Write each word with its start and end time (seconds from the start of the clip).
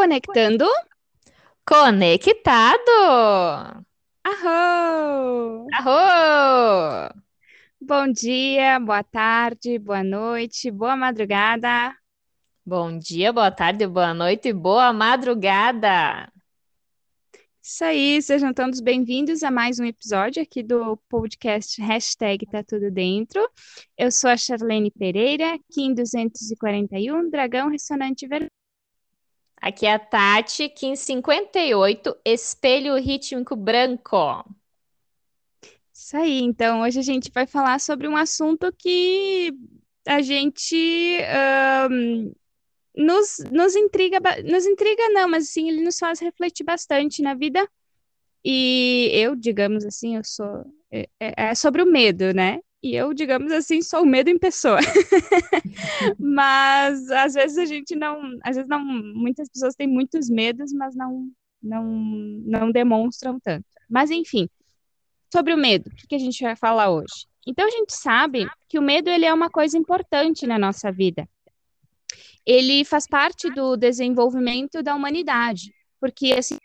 Conectando. 0.00 0.64
Conectado! 1.62 2.88
Arro! 4.24 5.66
Arro! 5.74 7.14
Bom 7.78 8.10
dia, 8.10 8.80
boa 8.80 9.04
tarde, 9.04 9.78
boa 9.78 10.02
noite, 10.02 10.70
boa 10.70 10.96
madrugada. 10.96 11.94
Bom 12.64 12.98
dia, 12.98 13.30
boa 13.30 13.50
tarde, 13.50 13.86
boa 13.86 14.14
noite 14.14 14.48
e 14.48 14.52
boa 14.54 14.90
madrugada! 14.90 16.32
Isso 17.62 17.84
aí, 17.84 18.22
sejam 18.22 18.54
todos 18.54 18.80
bem-vindos 18.80 19.42
a 19.42 19.50
mais 19.50 19.78
um 19.78 19.84
episódio 19.84 20.42
aqui 20.42 20.62
do 20.62 20.96
podcast 21.10 21.78
Hashtag 21.82 22.46
Tá 22.46 22.64
Tudo 22.64 22.90
Dentro. 22.90 23.46
Eu 23.98 24.10
sou 24.10 24.30
a 24.30 24.36
Charlene 24.38 24.90
Pereira, 24.90 25.58
Kim 25.70 25.92
241, 25.92 27.28
Dragão 27.28 27.68
Ressonante 27.68 28.26
Vermelho. 28.26 28.59
Aqui 29.60 29.84
é 29.86 29.92
a 29.92 29.98
Tati, 29.98 30.68
Kim 30.70 30.96
58, 30.96 32.16
Espelho 32.24 32.96
Rítmico 32.96 33.54
Branco. 33.54 34.44
Isso 35.92 36.16
aí, 36.16 36.40
então 36.40 36.80
hoje 36.80 36.98
a 36.98 37.02
gente 37.02 37.30
vai 37.32 37.46
falar 37.46 37.78
sobre 37.78 38.08
um 38.08 38.16
assunto 38.16 38.72
que 38.72 39.52
a 40.06 40.22
gente 40.22 40.74
ahn, 41.24 42.32
nos, 42.96 43.38
nos 43.50 43.76
intriga, 43.76 44.18
nos 44.44 44.66
intriga 44.66 45.08
não, 45.10 45.28
mas 45.28 45.44
assim, 45.48 45.68
ele 45.68 45.82
nos 45.82 45.98
faz 45.98 46.20
refletir 46.20 46.64
bastante 46.64 47.22
na 47.22 47.34
vida. 47.34 47.68
E 48.44 49.10
eu, 49.14 49.36
digamos 49.36 49.84
assim, 49.84 50.16
eu 50.16 50.24
sou. 50.24 50.64
É, 50.90 51.08
é- 51.20 51.34
é 51.50 51.54
sobre 51.54 51.82
o 51.82 51.86
medo, 51.86 52.32
né? 52.34 52.60
E 52.82 52.94
eu, 52.94 53.12
digamos 53.12 53.52
assim, 53.52 53.82
sou 53.82 54.02
o 54.02 54.06
medo 54.06 54.30
em 54.30 54.38
pessoa. 54.38 54.78
Mas 56.18 57.10
às 57.10 57.34
vezes 57.34 57.58
a 57.58 57.66
gente 57.66 57.94
não. 57.94 58.38
Às 58.42 58.56
vezes 58.56 58.68
não. 58.68 58.82
Muitas 58.82 59.48
pessoas 59.48 59.74
têm 59.74 59.86
muitos 59.86 60.30
medos, 60.30 60.72
mas 60.72 60.94
não, 60.96 61.30
não, 61.62 61.84
não 61.84 62.72
demonstram 62.72 63.38
tanto. 63.38 63.66
Mas 63.88 64.10
enfim, 64.10 64.48
sobre 65.32 65.52
o 65.52 65.58
medo, 65.58 65.90
o 65.90 66.08
que 66.08 66.14
a 66.14 66.18
gente 66.18 66.42
vai 66.42 66.56
falar 66.56 66.90
hoje? 66.90 67.26
Então 67.46 67.66
a 67.66 67.70
gente 67.70 67.92
sabe 67.94 68.48
que 68.68 68.78
o 68.78 68.82
medo 68.82 69.10
ele 69.10 69.26
é 69.26 69.32
uma 69.32 69.50
coisa 69.50 69.76
importante 69.76 70.46
na 70.46 70.58
nossa 70.58 70.90
vida. 70.90 71.28
Ele 72.46 72.84
faz 72.84 73.06
parte 73.06 73.50
do 73.50 73.76
desenvolvimento 73.76 74.82
da 74.82 74.94
humanidade, 74.94 75.74
porque 76.00 76.32
assim, 76.32 76.56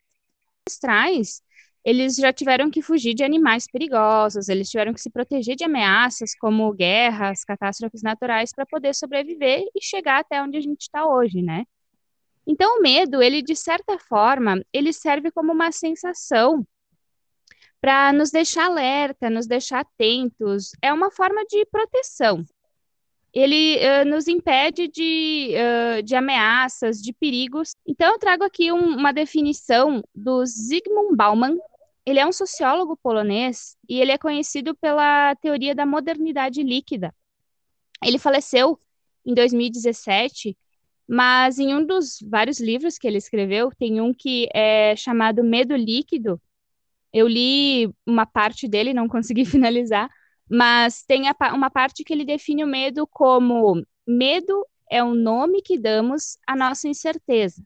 ancestrais, 0.67 1.41
eles 1.85 2.15
já 2.15 2.33
tiveram 2.33 2.71
que 2.71 2.81
fugir 2.81 3.13
de 3.13 3.23
animais 3.23 3.67
perigosos, 3.71 4.49
eles 4.49 4.69
tiveram 4.69 4.91
que 4.93 4.99
se 4.99 5.09
proteger 5.09 5.55
de 5.55 5.63
ameaças 5.63 6.33
como 6.35 6.73
guerras, 6.73 7.43
catástrofes 7.45 8.01
naturais 8.01 8.51
para 8.51 8.65
poder 8.65 8.95
sobreviver 8.95 9.63
e 9.75 9.81
chegar 9.83 10.19
até 10.21 10.41
onde 10.41 10.57
a 10.57 10.61
gente 10.61 10.81
está 10.81 11.07
hoje, 11.07 11.43
né? 11.43 11.63
Então 12.47 12.79
o 12.79 12.81
medo, 12.81 13.21
ele 13.21 13.41
de 13.41 13.55
certa 13.55 13.99
forma, 13.99 14.63
ele 14.73 14.91
serve 14.91 15.29
como 15.31 15.51
uma 15.53 15.71
sensação 15.71 16.65
para 17.79 18.11
nos 18.11 18.31
deixar 18.31 18.65
alerta, 18.65 19.29
nos 19.29 19.45
deixar 19.45 19.81
atentos, 19.81 20.71
é 20.81 20.91
uma 20.91 21.11
forma 21.11 21.45
de 21.45 21.63
proteção. 21.67 22.43
Ele 23.31 23.77
eh, 23.77 24.05
nos 24.05 24.27
impede 24.27 24.87
de, 24.87 25.53
eh, 25.53 26.01
de 26.01 26.15
ameaças, 26.15 27.01
de 27.01 27.13
perigos. 27.13 27.75
Então, 27.85 28.13
eu 28.13 28.17
trago 28.17 28.43
aqui 28.43 28.71
um- 28.71 28.95
uma 28.95 29.11
definição 29.11 30.01
do 30.15 30.43
Zygmunt 30.45 31.15
Bauman. 31.15 31.57
Ele 32.05 32.19
é 32.19 32.25
um 32.25 32.31
sociólogo 32.31 32.95
polonês 32.97 33.75
e 33.89 33.99
ele 33.99 34.11
é 34.11 34.17
conhecido 34.17 34.75
pela 34.75 35.35
teoria 35.35 35.73
da 35.73 35.85
modernidade 35.85 36.61
líquida. 36.61 37.13
Ele 38.03 38.19
faleceu 38.19 38.79
em 39.25 39.33
2017, 39.33 40.55
mas 41.07 41.57
em 41.57 41.73
um 41.73 41.85
dos 41.85 42.19
vários 42.21 42.59
livros 42.59 42.97
que 42.97 43.07
ele 43.07 43.17
escreveu, 43.17 43.71
tem 43.71 43.99
um 43.99 44.13
que 44.13 44.47
é 44.53 44.95
chamado 44.95 45.43
Medo 45.43 45.75
Líquido. 45.75 46.39
Eu 47.11 47.27
li 47.27 47.89
uma 48.05 48.25
parte 48.25 48.67
dele, 48.67 48.93
não 48.93 49.07
consegui 49.07 49.45
finalizar, 49.45 50.09
mas 50.49 51.03
tem 51.03 51.23
uma 51.53 51.71
parte 51.71 52.03
que 52.03 52.13
ele 52.13 52.25
define 52.25 52.63
o 52.63 52.67
medo 52.67 53.07
como: 53.07 53.83
medo 54.07 54.65
é 54.89 55.03
o 55.03 55.15
nome 55.15 55.61
que 55.61 55.79
damos 55.79 56.37
à 56.45 56.55
nossa 56.55 56.87
incerteza, 56.87 57.63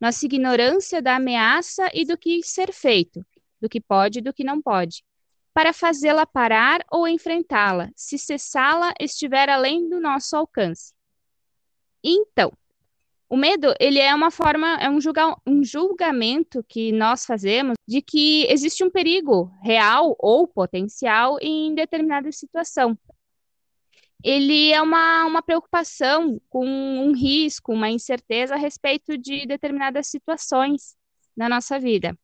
nossa 0.00 0.24
ignorância 0.24 1.02
da 1.02 1.16
ameaça 1.16 1.90
e 1.92 2.04
do 2.04 2.16
que 2.16 2.42
ser 2.42 2.72
feito, 2.72 3.24
do 3.64 3.68
que 3.68 3.80
pode 3.80 4.18
e 4.18 4.22
do 4.22 4.32
que 4.32 4.44
não 4.44 4.60
pode, 4.60 5.02
para 5.54 5.72
fazê-la 5.72 6.26
parar 6.26 6.84
ou 6.90 7.08
enfrentá-la, 7.08 7.90
se 7.96 8.18
cessá-la 8.18 8.92
estiver 9.00 9.48
além 9.48 9.88
do 9.88 9.98
nosso 9.98 10.36
alcance. 10.36 10.92
Então, 12.02 12.52
o 13.26 13.36
medo, 13.36 13.74
ele 13.80 13.98
é 13.98 14.14
uma 14.14 14.30
forma, 14.30 14.76
é 14.76 14.90
um, 14.90 15.00
julga, 15.00 15.34
um 15.46 15.64
julgamento 15.64 16.62
que 16.68 16.92
nós 16.92 17.24
fazemos 17.24 17.74
de 17.88 18.02
que 18.02 18.46
existe 18.50 18.84
um 18.84 18.90
perigo 18.90 19.50
real 19.62 20.14
ou 20.18 20.46
potencial 20.46 21.38
em 21.40 21.74
determinada 21.74 22.30
situação. 22.30 22.98
Ele 24.22 24.72
é 24.72 24.82
uma, 24.82 25.24
uma 25.24 25.42
preocupação 25.42 26.38
com 26.50 26.66
um 26.66 27.12
risco, 27.12 27.72
uma 27.72 27.90
incerteza 27.90 28.54
a 28.54 28.58
respeito 28.58 29.16
de 29.16 29.46
determinadas 29.46 30.08
situações 30.08 30.96
na 31.36 31.48
nossa 31.48 31.78
vida. 31.78 32.16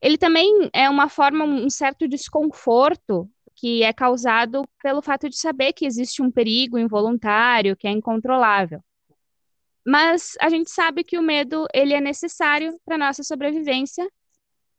Ele 0.00 0.16
também 0.16 0.70
é 0.72 0.88
uma 0.88 1.08
forma, 1.08 1.44
um 1.44 1.68
certo 1.68 2.08
desconforto 2.08 3.30
que 3.54 3.82
é 3.82 3.92
causado 3.92 4.66
pelo 4.82 5.02
fato 5.02 5.28
de 5.28 5.36
saber 5.36 5.74
que 5.74 5.84
existe 5.84 6.22
um 6.22 6.30
perigo 6.30 6.78
involuntário, 6.78 7.76
que 7.76 7.86
é 7.86 7.90
incontrolável. 7.90 8.82
Mas 9.86 10.34
a 10.40 10.48
gente 10.48 10.70
sabe 10.70 11.04
que 11.04 11.18
o 11.18 11.22
medo 11.22 11.66
ele 11.74 11.92
é 11.92 12.00
necessário 12.00 12.80
para 12.84 12.96
nossa 12.96 13.22
sobrevivência, 13.22 14.10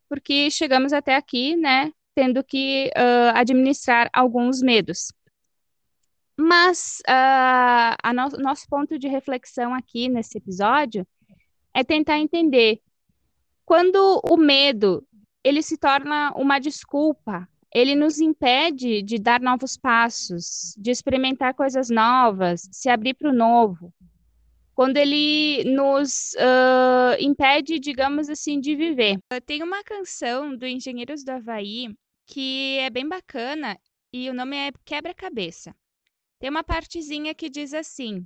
porque 0.10 0.50
chegamos 0.50 0.94
até 0.94 1.16
aqui, 1.16 1.56
né, 1.56 1.92
tendo 2.16 2.44
que 2.44 2.90
ah, 2.96 3.40
administrar 3.40 4.10
alguns 4.12 4.62
medos. 4.62 5.14
Mas 6.36 7.04
ah, 7.08 7.96
a 8.02 8.14
no 8.14 8.30
nosso 8.40 8.68
ponto 8.68 8.98
de 8.98 9.08
reflexão 9.08 9.76
aqui 9.76 10.10
nesse 10.10 10.40
episódio 10.40 11.06
é 11.74 11.84
tentar 11.84 12.18
entender 12.18 12.82
quando 13.64 14.20
o 14.30 14.36
medo 14.36 15.08
ele 15.44 15.62
se 15.62 15.78
torna 15.78 16.32
uma 16.36 16.60
desculpa, 16.60 17.48
ele 17.74 17.96
nos 17.96 18.20
impede 18.20 19.02
de 19.02 19.18
dar 19.18 19.40
novos 19.40 19.78
passos, 19.78 20.76
de 20.78 20.92
experimentar 20.92 21.54
coisas 21.54 21.90
novas, 21.90 22.68
se 22.72 22.90
abrir 22.90 23.14
para 23.14 23.30
o 23.30 23.34
novo 23.34 23.94
quando 24.74 24.98
ele 24.98 25.64
nos 25.66 26.36
ah, 26.38 27.16
impede, 27.20 27.80
digamos 27.80 28.30
assim, 28.30 28.60
de 28.60 28.76
viver. 28.76 29.20
Tem 29.46 29.62
uma 29.62 29.84
canção 29.84 30.56
do 30.56 30.66
Engenheiros 30.66 31.24
do 31.24 31.30
Havaí 31.30 31.94
que 32.26 32.78
é 32.80 32.90
bem 32.90 33.08
bacana 33.08 33.78
e 34.12 34.30
o 34.30 34.34
nome 34.34 34.58
é 34.58 34.72
Quebra-Cabeça. 34.86 35.76
Tem 36.40 36.50
uma 36.50 36.64
partezinha 36.64 37.36
que 37.36 37.50
diz 37.50 37.74
assim: 37.74 38.26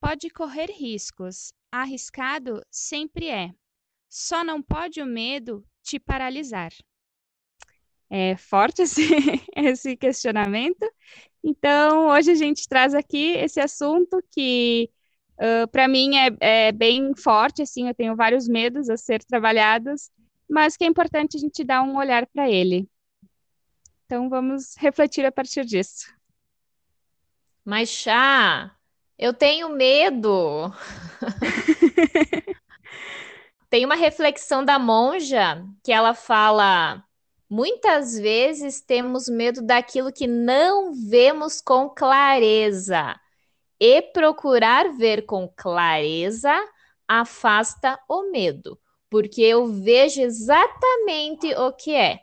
Pode 0.00 0.28
correr 0.30 0.70
riscos, 0.70 1.52
arriscado 1.70 2.60
sempre 2.68 3.28
é. 3.28 3.52
Só 4.08 4.42
não 4.42 4.60
pode 4.60 5.00
o 5.00 5.06
medo 5.06 5.64
te 5.86 6.00
paralisar. 6.00 6.72
É 8.10 8.36
forte 8.36 8.82
esse, 8.82 9.02
esse 9.56 9.96
questionamento. 9.96 10.84
Então, 11.42 12.08
hoje 12.08 12.32
a 12.32 12.34
gente 12.34 12.68
traz 12.68 12.94
aqui 12.94 13.32
esse 13.36 13.60
assunto 13.60 14.22
que 14.32 14.90
para 15.70 15.86
mim 15.86 16.16
é, 16.16 16.68
é 16.68 16.72
bem 16.72 17.14
forte, 17.14 17.60
assim, 17.60 17.88
eu 17.88 17.94
tenho 17.94 18.16
vários 18.16 18.48
medos 18.48 18.88
a 18.88 18.96
ser 18.96 19.22
trabalhados, 19.22 20.10
mas 20.48 20.78
que 20.78 20.84
é 20.84 20.86
importante 20.86 21.36
a 21.36 21.40
gente 21.40 21.62
dar 21.62 21.82
um 21.82 21.96
olhar 21.96 22.26
para 22.26 22.48
ele. 22.50 22.88
Então 24.06 24.30
vamos 24.30 24.74
refletir 24.78 25.26
a 25.26 25.32
partir 25.32 25.64
disso. 25.66 26.06
Mas, 27.62 27.90
Chá, 27.90 28.74
eu 29.18 29.34
tenho 29.34 29.68
medo. 29.68 30.72
Tem 33.76 33.84
uma 33.84 33.94
reflexão 33.94 34.64
da 34.64 34.78
monja 34.78 35.62
que 35.84 35.92
ela 35.92 36.14
fala: 36.14 37.04
muitas 37.46 38.18
vezes 38.18 38.80
temos 38.80 39.28
medo 39.28 39.60
daquilo 39.60 40.10
que 40.10 40.26
não 40.26 40.94
vemos 40.94 41.60
com 41.60 41.90
clareza, 41.90 43.14
e 43.78 44.00
procurar 44.00 44.96
ver 44.96 45.26
com 45.26 45.46
clareza 45.54 46.54
afasta 47.06 48.00
o 48.08 48.30
medo, 48.30 48.80
porque 49.10 49.42
eu 49.42 49.66
vejo 49.66 50.22
exatamente 50.22 51.54
o 51.56 51.70
que 51.70 51.94
é. 51.94 52.20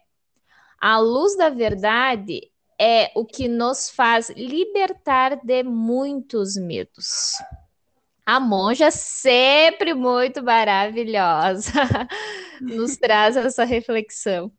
A 0.82 0.98
luz 0.98 1.38
da 1.38 1.50
verdade 1.50 2.52
é 2.82 3.12
o 3.14 3.24
que 3.24 3.48
nos 3.48 3.92
faz 3.92 4.32
libertar 4.32 5.36
de 5.46 5.62
muitos 5.62 6.58
medos. 6.58 7.34
A 8.26 8.40
monja 8.40 8.90
sempre 8.92 9.94
muito 9.94 10.42
maravilhosa 10.44 11.72
nos 12.62 12.96
traz 12.98 13.36
essa 13.36 13.66
reflexão. 13.66 14.52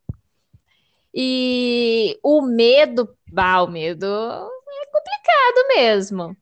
E 1.15 2.19
o 2.23 2.43
medo, 2.43 3.17
bah, 3.33 3.63
o 3.63 3.69
medo 3.69 4.07
é 4.07 4.87
complicado 4.87 5.69
mesmo. 5.77 6.37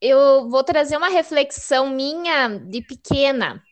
eu 0.00 0.48
vou 0.48 0.62
trazer 0.64 0.96
uma 0.96 1.08
reflexão 1.08 1.90
minha 1.90 2.48
de 2.48 2.82
pequena, 2.82 3.62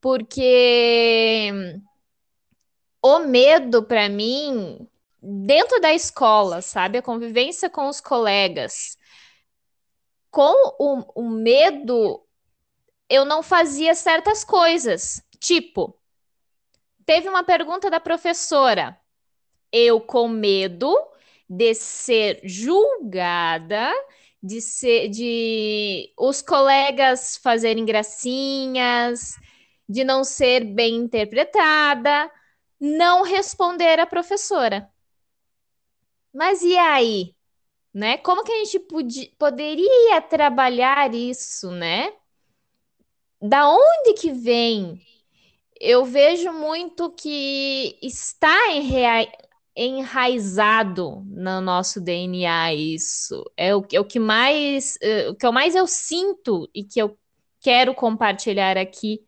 porque 0.00 1.52
o 3.02 3.18
medo 3.20 3.82
para 3.82 4.08
mim 4.08 4.86
dentro 5.22 5.80
da 5.80 5.92
escola, 5.92 6.60
sabe, 6.62 6.98
a 6.98 7.02
convivência 7.02 7.68
com 7.70 7.88
os 7.88 8.00
colegas, 8.00 8.96
com 10.36 10.76
o, 10.78 11.22
o 11.22 11.30
medo, 11.30 12.22
eu 13.08 13.24
não 13.24 13.42
fazia 13.42 13.94
certas 13.94 14.44
coisas, 14.44 15.22
tipo, 15.40 15.98
teve 17.06 17.26
uma 17.26 17.42
pergunta 17.42 17.88
da 17.88 17.98
professora, 17.98 19.00
eu 19.72 19.98
com 19.98 20.28
medo 20.28 20.94
de 21.48 21.72
ser 21.74 22.42
julgada 22.44 23.90
de 24.42 24.60
ser 24.60 25.08
de 25.08 26.12
os 26.18 26.42
colegas 26.42 27.38
fazerem 27.38 27.86
gracinhas, 27.86 29.36
de 29.88 30.04
não 30.04 30.22
ser 30.22 30.64
bem 30.64 30.96
interpretada, 30.96 32.30
não 32.78 33.22
responder 33.22 33.98
à 33.98 34.06
professora. 34.06 34.86
Mas 36.32 36.62
e 36.62 36.76
aí? 36.76 37.35
Né? 37.96 38.18
Como 38.18 38.44
que 38.44 38.52
a 38.52 38.58
gente 38.62 38.78
podia, 38.80 39.26
poderia 39.38 40.20
trabalhar 40.20 41.14
isso, 41.14 41.70
né? 41.70 42.12
Da 43.40 43.66
onde 43.70 44.12
que 44.20 44.30
vem? 44.30 45.00
Eu 45.80 46.04
vejo 46.04 46.52
muito 46.52 47.10
que 47.12 47.98
está 48.02 48.70
enrea 48.74 49.26
enraizado 49.74 51.22
no 51.26 51.62
nosso 51.62 51.98
DNA 51.98 52.74
isso. 52.74 53.42
É 53.56 53.74
o, 53.74 53.82
é 53.90 53.98
o 53.98 54.04
que 54.04 54.18
mais, 54.18 54.98
é, 55.00 55.30
o 55.30 55.34
que 55.34 55.46
eu 55.46 55.52
mais 55.52 55.74
eu 55.74 55.86
sinto 55.86 56.68
e 56.74 56.84
que 56.84 57.00
eu 57.00 57.18
quero 57.62 57.94
compartilhar 57.94 58.76
aqui, 58.76 59.26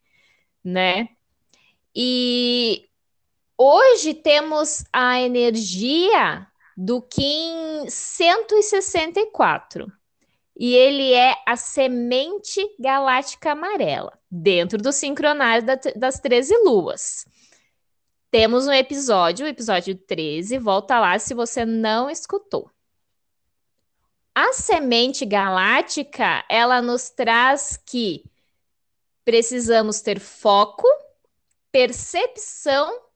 né? 0.63 1.09
E 1.97 2.87
hoje 3.57 4.13
temos 4.13 4.85
a 4.93 5.19
energia 5.23 6.47
do 6.81 7.03
Kim 7.03 7.89
164. 7.89 9.93
E 10.57 10.77
ele 10.77 11.13
é 11.13 11.35
a 11.45 11.57
semente 11.57 12.65
galáctica 12.79 13.51
amarela, 13.51 14.17
dentro 14.31 14.79
do 14.79 14.93
sincronário 14.93 15.67
da, 15.67 15.75
das 15.97 16.21
13 16.21 16.57
luas. 16.59 17.27
Temos 18.31 18.69
um 18.69 18.73
episódio, 18.73 19.45
o 19.45 19.49
episódio 19.49 19.97
13, 19.97 20.57
volta 20.59 21.01
lá 21.01 21.19
se 21.19 21.35
você 21.35 21.65
não 21.65 22.09
escutou. 22.09 22.71
A 24.33 24.53
semente 24.53 25.27
galáctica, 25.27 26.45
ela 26.49 26.81
nos 26.81 27.11
traz 27.11 27.77
que 27.77 28.23
precisamos 29.25 30.01
ter 30.01 30.21
foco, 30.21 30.87
percepção 31.73 33.08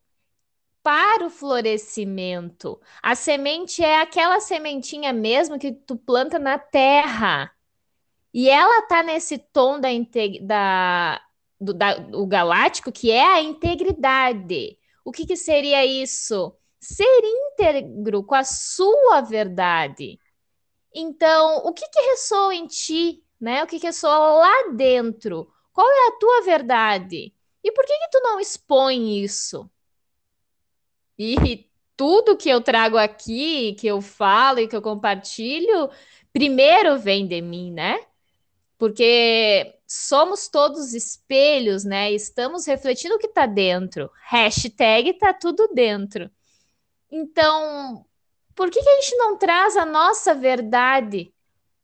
para 0.82 1.26
o 1.26 1.30
florescimento. 1.30 2.80
A 3.02 3.14
semente 3.14 3.82
é 3.82 4.00
aquela 4.00 4.40
sementinha 4.40 5.12
mesmo 5.12 5.58
que 5.58 5.72
tu 5.72 5.96
planta 5.96 6.38
na 6.38 6.58
terra. 6.58 7.52
E 8.34 8.48
ela 8.48 8.82
tá 8.86 9.02
nesse 9.02 9.38
tom 9.38 9.78
da, 9.78 9.88
da, 10.42 11.22
do, 11.60 11.74
da, 11.74 11.94
do 11.94 12.26
galáctico 12.26 12.90
que 12.90 13.10
é 13.10 13.24
a 13.24 13.40
integridade. 13.40 14.78
O 15.04 15.12
que, 15.12 15.26
que 15.26 15.36
seria 15.36 15.84
isso? 15.84 16.54
Ser 16.80 17.04
íntegro 17.04 18.24
com 18.24 18.34
a 18.34 18.44
sua 18.44 19.20
verdade. 19.20 20.18
Então, 20.94 21.58
o 21.64 21.72
que, 21.72 21.88
que 21.88 22.00
ressoa 22.10 22.54
em 22.54 22.66
ti, 22.66 23.24
né? 23.40 23.62
O 23.62 23.66
que, 23.66 23.78
que 23.78 23.86
ressoa 23.86 24.18
lá 24.18 24.72
dentro? 24.74 25.50
Qual 25.72 25.88
é 25.88 26.08
a 26.08 26.18
tua 26.18 26.42
verdade? 26.42 27.34
E 27.64 27.72
por 27.72 27.84
que, 27.84 27.98
que 27.98 28.10
tu 28.10 28.20
não 28.22 28.40
expõe 28.40 29.22
isso? 29.22 29.70
E 31.22 31.70
tudo 31.96 32.36
que 32.36 32.48
eu 32.48 32.60
trago 32.60 32.96
aqui, 32.96 33.74
que 33.74 33.86
eu 33.86 34.00
falo 34.00 34.58
e 34.58 34.66
que 34.66 34.74
eu 34.74 34.82
compartilho, 34.82 35.88
primeiro 36.32 36.98
vem 36.98 37.26
de 37.26 37.40
mim, 37.40 37.70
né? 37.70 38.00
Porque 38.76 39.78
somos 39.86 40.48
todos 40.48 40.94
espelhos, 40.94 41.84
né? 41.84 42.10
Estamos 42.10 42.66
refletindo 42.66 43.14
o 43.14 43.18
que 43.18 43.28
está 43.28 43.46
dentro. 43.46 44.10
Hashtag 44.24 45.12
tá 45.14 45.32
tudo 45.32 45.68
dentro. 45.72 46.28
Então, 47.08 48.04
por 48.54 48.68
que, 48.68 48.82
que 48.82 48.88
a 48.88 49.00
gente 49.00 49.16
não 49.16 49.36
traz 49.36 49.76
a 49.76 49.86
nossa 49.86 50.34
verdade 50.34 51.32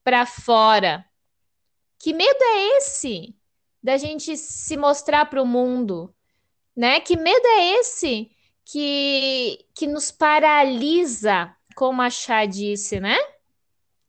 para 0.02 0.26
fora? 0.26 1.05
Que 1.99 2.12
medo 2.12 2.43
é 2.43 2.79
esse 2.79 3.37
da 3.81 3.96
gente 3.96 4.37
se 4.37 4.76
mostrar 4.76 5.26
para 5.26 5.41
o 5.43 5.46
mundo, 5.46 6.12
né? 6.75 6.99
Que 6.99 7.17
medo 7.17 7.46
é 7.46 7.79
esse 7.79 8.31
que 8.70 9.65
que 9.75 9.87
nos 9.87 10.11
paralisa, 10.11 11.55
como 11.75 12.03
a 12.03 12.11
Chá 12.11 12.44
disse, 12.44 13.00
né? 13.00 13.17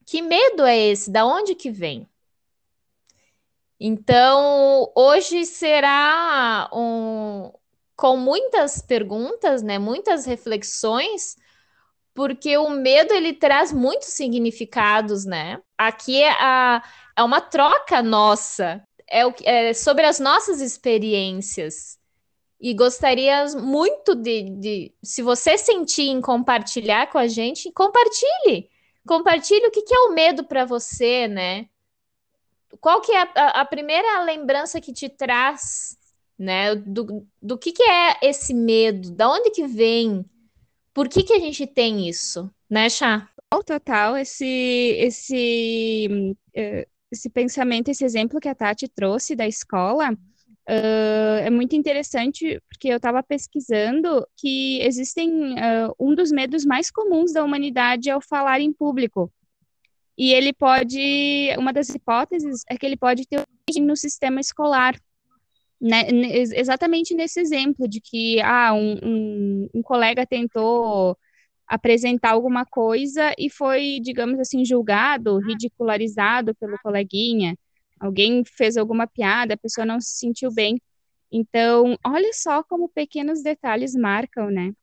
Que 0.06 0.21
medo 0.21 0.65
é 0.65 0.77
esse? 0.77 1.09
Da 1.11 1.25
onde 1.25 1.56
que 1.56 1.71
vem? 1.71 2.07
Então, 3.79 4.91
hoje 4.94 5.45
será 5.45 6.69
um, 6.73 7.51
com 7.95 8.17
muitas 8.17 8.81
perguntas, 8.81 9.61
né, 9.61 9.79
muitas 9.79 10.25
reflexões, 10.25 11.38
porque 12.13 12.57
o 12.57 12.69
medo 12.69 13.13
ele 13.13 13.31
traz 13.33 13.71
muitos 13.71 14.09
significados, 14.09 15.25
né? 15.25 15.61
Aqui 15.77 16.21
é, 16.21 16.31
a, 16.31 16.83
é 17.15 17.23
uma 17.23 17.39
troca 17.39 18.01
nossa, 18.01 18.83
é, 19.09 19.25
o, 19.25 19.33
é 19.44 19.73
sobre 19.73 20.06
as 20.06 20.19
nossas 20.19 20.59
experiências. 20.59 21.98
E 22.59 22.73
gostaria 22.73 23.45
muito 23.57 24.15
de, 24.15 24.50
de, 24.59 24.94
se 25.01 25.21
você 25.21 25.57
sentir 25.57 26.09
em 26.09 26.19
compartilhar 26.19 27.09
com 27.09 27.17
a 27.17 27.27
gente, 27.27 27.71
compartilhe. 27.71 28.69
Compartilhe 29.07 29.65
o 29.67 29.71
que, 29.71 29.81
que 29.81 29.95
é 29.95 30.00
o 30.00 30.13
medo 30.13 30.44
para 30.44 30.65
você, 30.65 31.27
né? 31.27 31.69
qual 32.79 33.01
que 33.01 33.11
é 33.11 33.21
a, 33.21 33.61
a, 33.61 33.65
primeira 33.65 34.23
lembrança 34.23 34.79
que 34.79 34.94
te 34.94 35.09
traz, 35.09 35.97
né? 36.38 36.75
Do, 36.75 37.25
do 37.41 37.57
que, 37.57 37.71
que 37.71 37.83
é 37.83 38.17
esse 38.21 38.53
medo? 38.53 39.11
Da 39.11 39.29
onde 39.29 39.50
que 39.51 39.65
vem? 39.67 40.25
Por 40.94 41.07
que, 41.07 41.23
que 41.23 41.33
a 41.33 41.39
gente 41.39 41.65
tem 41.65 42.07
isso, 42.07 42.50
né, 42.69 42.89
Chá? 42.89 43.29
Total, 43.65 44.15
esse, 44.17 44.45
esse, 44.45 46.35
eh, 46.53 46.88
esse 47.11 47.29
pensamento, 47.29 47.89
esse 47.89 48.06
exemplo 48.06 48.39
que 48.39 48.47
a 48.47 48.56
Tati 48.56 48.88
trouxe 48.88 49.35
da 49.35 49.47
escola, 49.47 50.15
Uh, 50.69 51.40
é 51.44 51.49
muito 51.49 51.76
interessante 51.76 52.61
porque 52.69 52.90
eu 52.90 52.97
estava 52.97 53.23
pesquisando 53.23 54.23
que 54.38 54.80
existem 54.83 55.54
uh, 55.54 55.95
um 55.99 56.14
dos 56.14 56.31
medos 56.31 56.64
mais 56.64 56.92
comuns 56.92 57.33
da 57.33 57.44
humanidade 57.44 58.07
é 58.07 58.16
o 58.16 58.21
falar 58.21 58.61
em 58.61 58.71
público. 58.71 59.33
E 60.16 60.31
ele 60.31 60.54
pode, 60.54 61.49
uma 61.57 61.73
das 61.73 61.90
hipóteses 61.90 62.64
é 62.69 62.78
que 62.78 62.85
ele 62.85 62.97
pode 62.97 63.26
ter 63.28 63.38
origem 63.40 63.83
no 63.83 63.95
sistema 63.95 64.40
escolar, 64.40 64.95
né? 65.81 66.04
exatamente 66.11 67.16
nesse 67.16 67.40
exemplo 67.40 67.88
de 67.88 67.99
que 67.99 68.40
ah, 68.42 68.71
um, 68.73 68.99
um, 69.02 69.69
um 69.76 69.81
colega 69.81 70.23
tentou 70.23 71.18
apresentar 71.66 72.31
alguma 72.31 72.64
coisa 72.64 73.33
e 73.40 73.49
foi, 73.49 73.99
digamos 74.04 74.40
assim, 74.40 74.64
julgado, 74.64 75.40
ridicularizado 75.40 76.54
pelo 76.56 76.78
coleguinha. 76.83 77.56
Alguém 77.99 78.44
fez 78.45 78.77
alguma 78.77 79.07
piada, 79.07 79.53
a 79.53 79.57
pessoa 79.57 79.85
não 79.85 79.99
se 79.99 80.18
sentiu 80.18 80.51
bem. 80.51 80.79
Então, 81.31 81.97
olha 82.06 82.31
só 82.33 82.63
como 82.63 82.89
pequenos 82.89 83.44
detalhes 83.44 83.94
marcam, 83.95 84.49
né? 84.49 84.73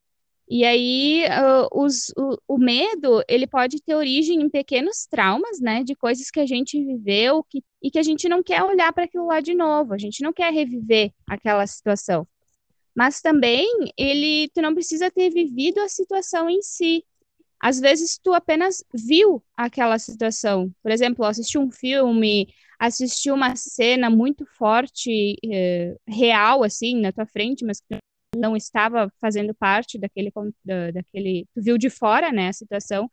E 0.49 0.65
aí, 0.65 1.25
uh, 1.25 1.69
os, 1.73 2.13
o, 2.17 2.39
o, 2.47 2.59
medo, 2.59 3.21
ele 3.29 3.49
pode 3.49 3.83
ter 3.83 3.97
origem 3.97 4.41
em 4.41 4.49
pequenos 4.49 5.05
traumas, 5.05 5.61
né, 5.61 5.83
de 5.83 5.97
coisas 5.97 6.31
que 6.31 6.39
a 6.39 6.47
gente 6.47 6.81
viveu 6.85 7.43
que, 7.43 7.65
e 7.83 7.91
que 7.91 7.99
a 7.99 8.03
gente 8.03 8.29
não 8.29 8.45
quer 8.45 8.63
olhar 8.63 8.93
para 8.93 9.05
aquilo 9.05 9.27
lá 9.27 9.41
de 9.41 9.55
novo, 9.55 9.93
a 9.93 9.99
gente 9.99 10.23
não 10.23 10.33
quer 10.33 10.53
reviver 10.53 11.13
aquela 11.29 11.67
situação. 11.67 12.29
Mas 12.95 13.21
também, 13.21 13.69
ele, 13.99 14.49
tu 14.55 14.63
não 14.63 14.73
precisa 14.73 15.11
ter 15.11 15.31
vivido 15.31 15.81
a 15.81 15.89
situação 15.89 16.49
em 16.49 16.63
si. 16.63 17.05
Às 17.61 17.81
vezes, 17.81 18.19
tu 18.23 18.33
apenas 18.33 18.85
viu 18.95 19.43
aquela 19.57 19.99
situação. 19.99 20.73
Por 20.83 20.93
exemplo, 20.93 21.25
assistiu 21.25 21.61
um 21.61 21.71
filme, 21.71 22.49
assistiu 22.79 23.35
uma 23.35 23.57
cena 23.57 24.11
muito 24.11 24.45
forte, 24.47 25.37
eh, 25.45 25.97
real, 26.07 26.63
assim, 26.63 27.01
na 27.01 27.13
tua 27.13 27.27
frente, 27.27 27.65
mas 27.65 27.81
que 27.81 27.99
não 28.37 28.57
estava 28.57 29.11
fazendo 29.21 29.55
parte 29.55 29.99
daquele, 29.99 30.31
daquele, 30.93 31.47
tu 31.55 31.63
viu 31.63 31.79
de 31.79 31.89
fora, 31.91 32.31
né, 32.33 32.49
a 32.49 32.53
situação, 32.53 33.11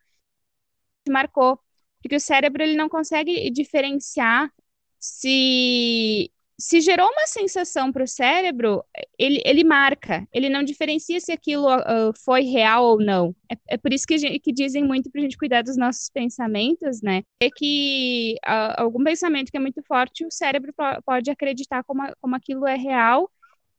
te 1.06 1.12
marcou, 1.12 1.60
porque 2.02 2.16
o 2.16 2.20
cérebro 2.20 2.64
ele 2.64 2.76
não 2.76 2.90
consegue 2.90 3.50
diferenciar 3.52 4.52
se 5.00 6.32
se 6.64 6.80
gerou 6.80 7.10
uma 7.10 7.28
sensação 7.28 7.92
para 7.92 8.06
o 8.06 8.08
cérebro, 8.08 8.86
ele, 9.20 9.42
ele 9.44 9.66
marca, 9.66 10.26
ele 10.32 10.48
não 10.48 10.64
diferencia 10.64 11.20
se 11.20 11.30
aquilo 11.30 11.68
uh, 11.68 12.14
foi 12.24 12.44
real 12.44 12.86
ou 12.86 13.00
não. 13.04 13.36
É, 13.52 13.56
é 13.72 13.78
por 13.78 13.92
isso 13.92 14.08
que, 14.08 14.18
gente, 14.18 14.40
que 14.40 14.54
dizem 14.54 14.82
muito 14.82 15.12
para 15.12 15.20
a 15.20 15.24
gente 15.26 15.38
cuidar 15.38 15.62
dos 15.62 15.76
nossos 15.76 16.10
pensamentos, 16.10 17.02
né? 17.02 17.24
É 17.42 17.50
que 17.54 18.38
uh, 18.48 18.80
algum 18.82 19.04
pensamento 19.04 19.52
que 19.52 19.58
é 19.58 19.60
muito 19.60 19.84
forte, 19.84 20.26
o 20.26 20.32
cérebro 20.32 20.74
pode 21.06 21.30
acreditar 21.30 21.84
como, 21.84 22.02
como 22.22 22.34
aquilo 22.34 22.66
é 22.66 22.78
real 22.78 23.30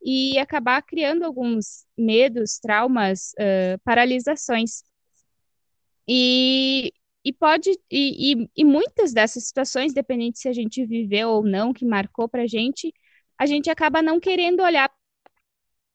e 0.05 0.39
acabar 0.39 0.83
criando 0.83 1.25
alguns 1.25 1.87
medos, 1.97 2.59
traumas, 2.59 3.33
uh, 3.39 3.81
paralisações. 3.83 4.83
E, 6.07 6.93
e 7.25 7.33
pode, 7.33 7.71
e, 7.91 8.33
e, 8.35 8.51
e, 8.57 8.65
muitas 8.65 9.13
dessas 9.13 9.47
situações, 9.47 9.95
dependendo 9.95 10.37
se 10.37 10.49
a 10.49 10.53
gente 10.53 10.85
viveu 10.85 11.31
ou 11.31 11.43
não, 11.43 11.73
que 11.73 11.85
marcou 11.85 12.29
pra 12.29 12.47
gente, 12.47 12.93
a 13.39 13.47
gente 13.47 13.71
acaba 13.71 14.03
não 14.03 14.21
querendo 14.21 14.63
olhar. 14.63 14.91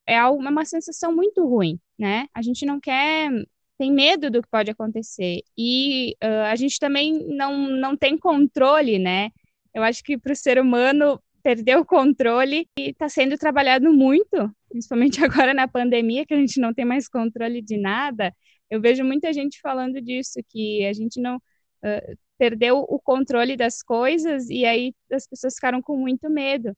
É, 0.07 0.15
é 0.15 0.25
uma 0.25 0.65
sensação 0.65 1.15
muito 1.15 1.45
ruim, 1.45 1.79
né? 1.97 2.27
A 2.33 2.41
gente 2.41 2.65
não 2.65 2.79
quer, 2.79 3.29
tem 3.77 3.91
medo 3.91 4.31
do 4.31 4.41
que 4.41 4.49
pode 4.49 4.71
acontecer. 4.71 5.41
E 5.57 6.15
uh, 6.23 6.45
a 6.47 6.55
gente 6.55 6.79
também 6.79 7.13
não, 7.27 7.57
não 7.69 7.95
tem 7.95 8.17
controle, 8.17 8.97
né? 8.97 9.29
Eu 9.73 9.83
acho 9.83 10.03
que 10.03 10.17
para 10.17 10.33
o 10.33 10.35
ser 10.35 10.59
humano 10.59 11.21
perder 11.43 11.77
o 11.77 11.85
controle 11.85 12.67
e 12.77 12.89
está 12.89 13.07
sendo 13.07 13.37
trabalhado 13.37 13.93
muito, 13.93 14.51
principalmente 14.69 15.23
agora 15.23 15.53
na 15.53 15.67
pandemia, 15.67 16.25
que 16.25 16.33
a 16.33 16.37
gente 16.37 16.59
não 16.59 16.73
tem 16.73 16.85
mais 16.85 17.07
controle 17.07 17.61
de 17.61 17.77
nada. 17.77 18.33
Eu 18.69 18.81
vejo 18.81 19.03
muita 19.03 19.33
gente 19.33 19.59
falando 19.61 20.01
disso, 20.01 20.39
que 20.49 20.85
a 20.85 20.93
gente 20.93 21.19
não 21.19 21.37
uh, 21.37 22.17
perdeu 22.37 22.79
o 22.79 22.99
controle 22.99 23.57
das 23.57 23.81
coisas 23.83 24.49
e 24.49 24.65
aí 24.65 24.93
as 25.11 25.27
pessoas 25.27 25.55
ficaram 25.55 25.81
com 25.81 25.97
muito 25.97 26.29
medo. 26.29 26.75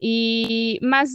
E, 0.00 0.78
mas 0.82 1.10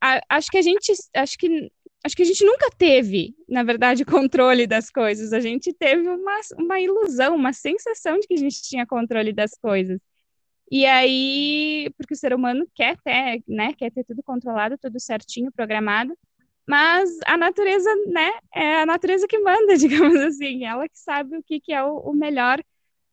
a, 0.00 0.20
acho 0.30 0.50
que 0.50 0.58
a 0.58 0.62
gente, 0.62 0.92
acho 1.14 1.38
que 1.38 1.70
acho 2.04 2.16
que 2.16 2.22
a 2.22 2.26
gente 2.26 2.44
nunca 2.44 2.70
teve, 2.78 3.34
na 3.48 3.62
verdade, 3.62 4.04
controle 4.06 4.66
das 4.66 4.90
coisas. 4.90 5.32
A 5.32 5.40
gente 5.40 5.72
teve 5.72 6.08
uma, 6.08 6.40
uma 6.58 6.80
ilusão, 6.80 7.34
uma 7.36 7.52
sensação 7.52 8.18
de 8.18 8.26
que 8.26 8.34
a 8.34 8.38
gente 8.38 8.62
tinha 8.62 8.86
controle 8.86 9.32
das 9.32 9.52
coisas. 9.60 10.00
E 10.70 10.86
aí, 10.86 11.90
porque 11.96 12.14
o 12.14 12.16
ser 12.16 12.32
humano 12.32 12.66
quer 12.74 12.96
ter, 13.02 13.42
né, 13.48 13.72
quer 13.74 13.90
ter 13.90 14.04
tudo 14.04 14.22
controlado, 14.22 14.78
tudo 14.78 15.00
certinho, 15.00 15.52
programado. 15.52 16.16
Mas 16.66 17.10
a 17.26 17.36
natureza, 17.36 17.90
né, 18.06 18.30
é 18.54 18.82
a 18.82 18.86
natureza 18.86 19.26
que 19.26 19.38
manda, 19.38 19.76
digamos 19.78 20.20
assim, 20.20 20.64
ela 20.64 20.88
que 20.88 20.98
sabe 20.98 21.36
o 21.36 21.42
que, 21.42 21.60
que 21.60 21.72
é 21.72 21.82
o, 21.82 21.98
o 21.98 22.14
melhor 22.14 22.62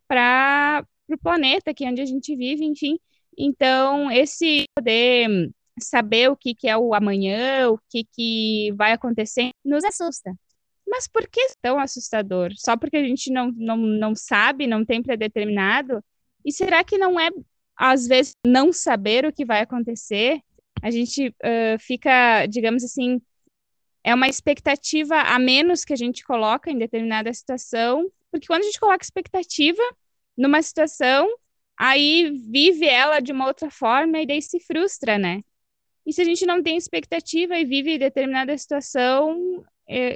para 0.08 0.86
o 1.10 1.18
planeta, 1.18 1.74
que 1.74 1.86
é 1.86 1.90
onde 1.90 2.02
a 2.02 2.06
gente 2.06 2.36
vive, 2.36 2.66
enfim. 2.66 3.00
Então, 3.38 4.12
esse 4.12 4.66
poder 4.76 5.52
saber 5.80 6.30
o 6.30 6.36
que, 6.36 6.56
que 6.56 6.68
é 6.68 6.78
o 6.78 6.94
amanhã, 6.94 7.70
o 7.70 7.80
que, 7.90 8.04
que 8.04 8.72
vai 8.76 8.94
acontecer, 8.94 9.52
nos 9.64 9.84
assusta. 9.84 10.34
Mas 10.88 11.08
por 11.08 11.28
que 11.28 11.46
tão 11.62 11.80
assustador? 11.80 12.52
Só 12.56 12.78
porque 12.78 12.98
a 12.98 13.04
gente 13.04 13.32
não, 13.32 13.52
não, 13.56 13.78
não 13.78 14.16
sabe, 14.16 14.66
não 14.66 14.86
tem 14.86 15.04
predeterminado? 15.04 16.04
E 16.46 16.52
será 16.52 16.84
que 16.84 16.98
não 16.98 17.20
é, 17.20 17.30
às 17.76 18.08
vezes, 18.08 18.34
não 18.46 18.72
saber 18.72 19.26
o 19.26 19.34
que 19.34 19.46
vai 19.46 19.62
acontecer? 19.62 20.40
A 20.82 20.90
gente 20.90 21.28
uh, 21.30 21.80
fica, 21.80 22.46
digamos 22.48 22.84
assim, 22.84 23.22
é 24.04 24.14
uma 24.14 24.28
expectativa 24.28 25.22
a 25.22 25.38
menos 25.40 25.84
que 25.84 25.94
a 25.94 25.98
gente 25.98 26.24
coloca 26.24 26.72
em 26.72 26.78
determinada 26.78 27.34
situação, 27.34 28.12
porque 28.32 28.48
quando 28.48 28.62
a 28.62 28.66
gente 28.66 28.80
coloca 28.80 29.04
expectativa 29.04 29.82
numa 30.38 30.62
situação, 30.62 31.28
aí 31.78 32.32
vive 32.32 32.86
ela 32.88 33.20
de 33.20 33.32
uma 33.32 33.48
outra 33.48 33.70
forma 33.70 34.20
e 34.20 34.26
daí 34.26 34.42
se 34.42 34.60
frustra, 34.60 35.18
né? 35.18 35.42
E 36.06 36.14
se 36.14 36.22
a 36.22 36.26
gente 36.26 36.46
não 36.46 36.64
tem 36.64 36.78
expectativa 36.78 37.58
e 37.58 37.66
vive 37.66 37.98
determinada 37.98 38.58
situação, 38.58 39.66
é, 39.90 40.16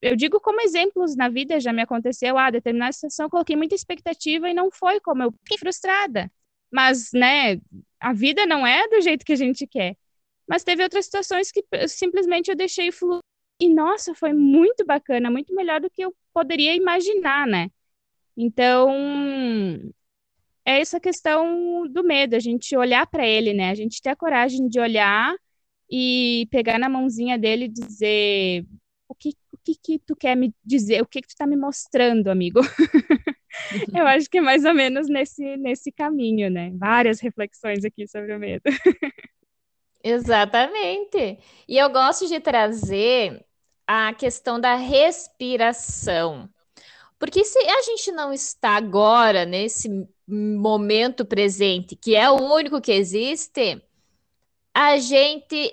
eu 0.00 0.14
digo 0.14 0.38
como 0.40 0.60
exemplos 0.60 1.16
na 1.16 1.28
vida 1.28 1.58
já 1.58 1.72
me 1.72 1.82
aconteceu, 1.82 2.38
ah, 2.38 2.50
determinada 2.50 2.92
situação 2.92 3.26
eu 3.26 3.30
coloquei 3.30 3.56
muita 3.56 3.74
expectativa 3.74 4.48
e 4.48 4.54
não 4.54 4.70
foi 4.70 5.00
como 5.00 5.22
eu 5.22 5.32
fiquei 5.32 5.58
frustrada. 5.58 6.30
Mas, 6.70 7.10
né, 7.12 7.60
a 7.98 8.12
vida 8.12 8.46
não 8.46 8.66
é 8.66 8.86
do 8.88 9.00
jeito 9.00 9.24
que 9.24 9.32
a 9.32 9.36
gente 9.36 9.66
quer. 9.66 9.96
Mas 10.46 10.64
teve 10.64 10.82
outras 10.82 11.06
situações 11.06 11.50
que 11.50 11.64
simplesmente 11.88 12.50
eu 12.50 12.56
deixei 12.56 12.92
fluir. 12.92 13.20
E, 13.60 13.68
nossa, 13.68 14.14
foi 14.14 14.32
muito 14.32 14.84
bacana, 14.84 15.30
muito 15.30 15.54
melhor 15.54 15.80
do 15.80 15.90
que 15.90 16.02
eu 16.02 16.14
poderia 16.32 16.74
imaginar, 16.74 17.46
né? 17.46 17.70
Então, 18.36 18.90
é 20.64 20.80
essa 20.80 20.98
questão 20.98 21.86
do 21.88 22.02
medo, 22.02 22.34
a 22.34 22.40
gente 22.40 22.76
olhar 22.76 23.06
para 23.06 23.26
ele, 23.26 23.52
né? 23.52 23.70
A 23.70 23.74
gente 23.74 24.02
ter 24.02 24.10
a 24.10 24.16
coragem 24.16 24.68
de 24.68 24.80
olhar 24.80 25.34
e 25.90 26.48
pegar 26.50 26.78
na 26.78 26.88
mãozinha 26.88 27.38
dele 27.38 27.66
e 27.66 27.68
dizer 27.68 28.66
o 29.08 29.14
que, 29.14 29.30
o 29.52 29.58
que, 29.58 29.74
que 29.76 29.98
tu 30.00 30.16
quer 30.16 30.36
me 30.36 30.52
dizer, 30.64 31.02
o 31.02 31.06
que, 31.06 31.20
que 31.20 31.28
tu 31.28 31.36
tá 31.36 31.46
me 31.46 31.56
mostrando, 31.56 32.28
amigo. 32.28 32.60
Eu 33.94 34.06
acho 34.06 34.28
que 34.28 34.38
é 34.38 34.40
mais 34.40 34.64
ou 34.64 34.74
menos 34.74 35.08
nesse, 35.08 35.56
nesse 35.58 35.92
caminho, 35.92 36.50
né? 36.50 36.72
Várias 36.74 37.20
reflexões 37.20 37.84
aqui 37.84 38.06
sobre 38.08 38.34
o 38.34 38.38
medo. 38.38 38.62
Exatamente. 40.04 41.38
E 41.66 41.78
eu 41.78 41.88
gosto 41.88 42.28
de 42.28 42.38
trazer 42.38 43.42
a 43.86 44.12
questão 44.12 44.60
da 44.60 44.74
respiração. 44.74 46.48
Porque 47.18 47.42
se 47.42 47.58
a 47.58 47.80
gente 47.82 48.12
não 48.12 48.30
está 48.32 48.76
agora 48.76 49.46
nesse 49.46 49.88
momento 50.28 51.24
presente, 51.24 51.96
que 51.96 52.14
é 52.14 52.30
o 52.30 52.34
único 52.34 52.82
que 52.82 52.92
existe, 52.92 53.82
a 54.74 54.98
gente 54.98 55.72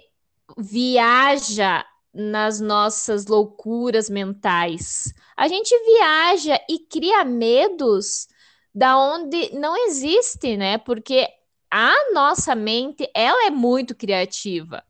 viaja 0.58 1.86
nas 2.14 2.62
nossas 2.62 3.26
loucuras 3.26 4.10
mentais. 4.10 5.14
A 5.36 5.50
gente 5.50 5.78
viaja 5.86 6.58
e 6.70 6.80
cria 6.80 7.26
medos 7.26 8.28
da 8.74 8.98
onde 8.98 9.54
não 9.58 9.76
existe, 9.88 10.56
né? 10.56 10.78
Porque 10.78 11.28
a 11.72 12.12
nossa 12.14 12.54
mente, 12.54 13.10
ela 13.16 13.48
é 13.48 13.50
muito 13.50 13.96
criativa. 13.96 14.84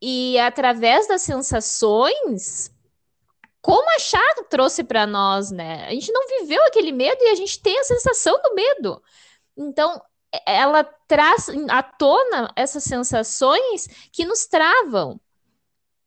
E 0.00 0.38
através 0.38 1.08
das 1.08 1.22
sensações, 1.22 2.72
como 3.60 3.88
a 3.96 3.98
chá 3.98 4.20
trouxe 4.48 4.84
para 4.84 5.06
nós, 5.06 5.50
né? 5.50 5.86
A 5.86 5.90
gente 5.90 6.12
não 6.12 6.28
viveu 6.28 6.62
aquele 6.66 6.92
medo 6.92 7.22
e 7.22 7.30
a 7.30 7.34
gente 7.34 7.60
tem 7.60 7.78
a 7.78 7.84
sensação 7.84 8.40
do 8.42 8.54
medo. 8.54 9.02
Então, 9.56 10.00
ela 10.46 10.84
traz 10.84 11.48
à 11.70 11.82
tona 11.82 12.52
essas 12.56 12.84
sensações 12.84 13.86
que 14.12 14.24
nos 14.24 14.46
travam. 14.46 15.20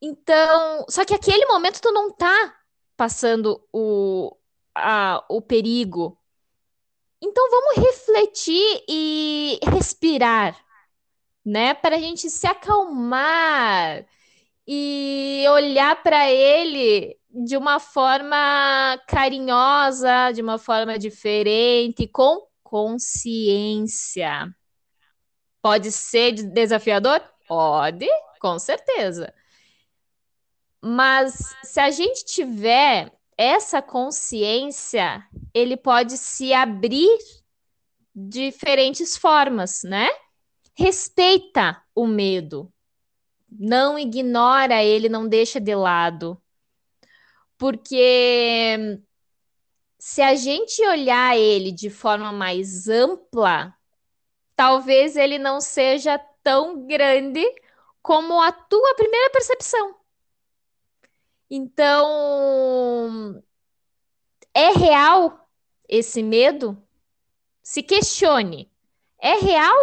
Então, 0.02 0.86
só 0.90 1.04
que 1.06 1.14
aquele 1.14 1.46
momento 1.48 1.82
tu 1.82 1.92
não 1.92 2.12
tá 2.12 2.56
passando 2.96 3.62
o, 3.74 4.36
a, 4.76 5.24
o 5.30 5.42
perigo, 5.42 6.17
então 7.22 7.50
vamos 7.50 7.78
refletir 7.78 8.84
e 8.88 9.60
respirar, 9.64 10.58
né? 11.46 11.74
Para 11.74 11.96
a 11.96 12.00
gente 12.00 12.30
se 12.30 12.46
acalmar 12.46 14.06
e 14.68 15.46
olhar 15.50 16.02
para 16.04 16.30
ele 16.30 17.18
de 17.30 17.56
uma 17.56 17.80
forma 17.80 19.02
carinhosa, 19.08 20.32
de 20.32 20.42
uma 20.42 20.58
forma 20.58 20.98
diferente, 20.98 22.08
com 22.08 22.46
consciência. 22.64 24.54
Pode 25.62 25.92
ser 25.92 26.34
desafiador? 26.34 27.22
Pode, 27.48 28.08
com 28.40 28.60
certeza. 28.60 29.34
Mas 30.82 31.56
se 31.64 31.80
a 31.80 31.90
gente 31.90 32.26
tiver 32.26 33.12
essa 33.38 33.82
consciência, 33.82 35.24
ele 35.54 35.78
pode 35.78 36.18
se 36.18 36.54
abrir 36.54 37.18
de 38.16 38.50
diferentes 38.50 39.16
formas, 39.16 39.84
né? 39.84 40.10
Respeita 40.74 41.82
o 41.94 42.08
medo. 42.08 42.74
Não 43.50 43.98
ignora 43.98 44.84
ele, 44.84 45.08
não 45.08 45.28
deixa 45.28 45.60
de 45.60 45.76
lado. 45.76 46.42
Porque 47.58 49.00
se 50.00 50.22
a 50.22 50.36
gente 50.36 50.86
olhar 50.88 51.38
ele 51.38 51.72
de 51.72 51.90
forma 51.90 52.32
mais 52.32 52.88
ampla, 52.88 53.74
talvez 54.56 55.16
ele 55.16 55.38
não 55.38 55.62
seja 55.62 56.18
tão 56.44 56.88
grande 56.88 57.44
como 58.02 58.42
a 58.42 58.52
tua 58.52 58.96
primeira 58.96 59.30
percepção. 59.32 59.97
Então, 61.50 63.42
é 64.54 64.72
real 64.72 65.50
esse 65.88 66.22
medo? 66.22 66.82
Se 67.64 67.82
questione. 67.84 68.72
É 69.20 69.34
real? 69.34 69.76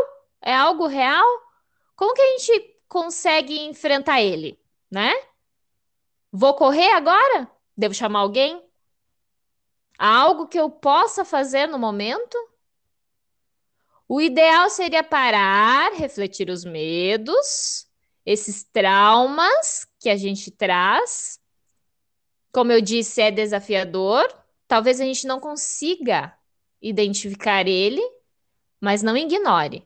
É 0.43 0.55
algo 0.55 0.87
real? 0.87 1.25
Como 1.97 2.15
que 2.15 2.21
a 2.21 2.39
gente 2.39 2.81
consegue 2.89 3.59
enfrentar 3.61 4.21
ele, 4.21 4.59
né? 4.91 5.13
Vou 6.31 6.55
correr 6.55 6.91
agora? 6.93 7.51
Devo 7.77 7.95
chamar 7.95 8.21
alguém? 8.21 8.63
Há 9.99 10.09
algo 10.21 10.49
que 10.49 10.59
eu 10.59 10.69
possa 10.71 11.25
fazer 11.25 11.67
no 11.67 11.79
momento? 11.79 12.37
O 14.09 14.21
ideal 14.21 14.69
seria 14.69 15.03
parar, 15.03 15.93
refletir 15.93 16.51
os 16.51 16.65
medos, 16.65 17.87
esses 18.25 18.65
traumas 18.65 19.87
que 19.99 20.11
a 20.11 20.17
gente 20.17 20.51
traz. 20.51 21.41
Como 22.55 22.71
eu 22.71 22.81
disse, 22.81 23.21
é 23.21 23.33
desafiador. 23.33 24.25
Talvez 24.69 25.01
a 25.01 25.05
gente 25.05 25.27
não 25.27 25.41
consiga 25.41 26.33
identificar 26.81 27.67
ele, 27.67 28.01
mas 28.81 29.03
não 29.03 29.17
ignore. 29.17 29.85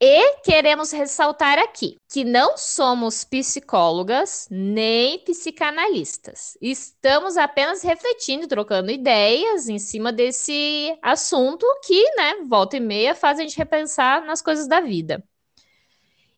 E 0.00 0.38
queremos 0.38 0.90
ressaltar 0.92 1.58
aqui 1.58 1.96
que 2.10 2.24
não 2.24 2.56
somos 2.56 3.22
psicólogas 3.22 4.48
nem 4.50 5.18
psicanalistas. 5.18 6.56
Estamos 6.60 7.36
apenas 7.36 7.82
refletindo, 7.82 8.48
trocando 8.48 8.90
ideias 8.90 9.68
em 9.68 9.78
cima 9.78 10.10
desse 10.10 10.98
assunto 11.02 11.66
que, 11.86 12.02
né, 12.16 12.36
volta 12.48 12.78
e 12.78 12.80
meia 12.80 13.14
faz 13.14 13.38
a 13.38 13.42
gente 13.42 13.58
repensar 13.58 14.24
nas 14.24 14.40
coisas 14.40 14.66
da 14.66 14.80
vida. 14.80 15.22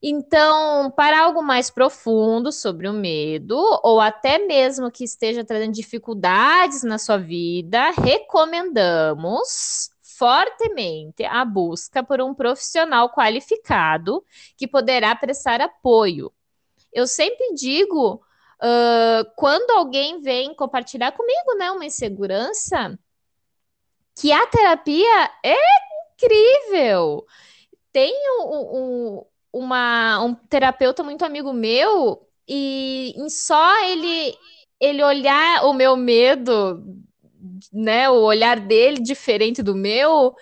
Então, 0.06 0.90
para 0.90 1.24
algo 1.24 1.42
mais 1.42 1.70
profundo 1.70 2.52
sobre 2.52 2.86
o 2.86 2.92
medo, 2.92 3.56
ou 3.82 3.98
até 3.98 4.38
mesmo 4.38 4.90
que 4.90 5.02
esteja 5.02 5.42
trazendo 5.42 5.72
dificuldades 5.72 6.82
na 6.82 6.98
sua 6.98 7.16
vida, 7.16 7.90
recomendamos 7.92 9.88
fortemente 10.02 11.24
a 11.24 11.42
busca 11.42 12.04
por 12.04 12.20
um 12.20 12.34
profissional 12.34 13.08
qualificado 13.08 14.22
que 14.58 14.68
poderá 14.68 15.16
prestar 15.16 15.62
apoio. 15.62 16.30
Eu 16.92 17.06
sempre 17.06 17.54
digo, 17.54 18.22
uh, 18.60 19.24
quando 19.36 19.70
alguém 19.70 20.20
vem 20.20 20.54
compartilhar 20.54 21.12
comigo 21.12 21.54
né, 21.56 21.70
uma 21.70 21.86
insegurança, 21.86 22.98
que 24.14 24.30
a 24.30 24.46
terapia 24.48 25.30
é 25.42 25.56
incrível. 26.12 27.24
Tem 27.90 28.12
um, 28.38 28.44
um, 28.44 29.24
uma, 29.54 30.22
um 30.22 30.34
terapeuta 30.34 31.02
muito 31.02 31.24
amigo 31.24 31.52
meu 31.52 32.26
e 32.48 33.14
em 33.16 33.28
só 33.30 33.84
ele 33.84 34.34
ele 34.80 35.02
olhar 35.02 35.64
o 35.64 35.72
meu 35.72 35.96
medo 35.96 36.82
né, 37.72 38.08
o 38.08 38.22
olhar 38.22 38.58
dele 38.60 39.00
diferente 39.00 39.62
do 39.62 39.74
meu, 39.74 40.34